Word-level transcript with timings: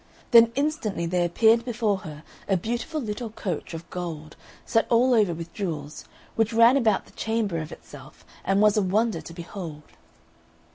than 0.31 0.51
instantly 0.55 1.05
there 1.05 1.27
appeared 1.27 1.63
before 1.63 1.99
her 1.99 2.23
a 2.49 2.57
beautiful 2.57 2.99
little 2.99 3.29
coach 3.29 3.71
of 3.75 3.87
gold 3.91 4.35
set 4.65 4.87
all 4.89 5.13
over 5.13 5.31
with 5.31 5.53
jewels, 5.53 6.05
which 6.35 6.53
ran 6.53 6.75
about 6.75 7.05
the 7.05 7.11
chamber 7.11 7.59
of 7.59 7.71
itself 7.71 8.25
and 8.43 8.61
was 8.63 8.75
a 8.75 8.81
wonder 8.81 9.21
to 9.21 9.31
behold. 9.31 9.83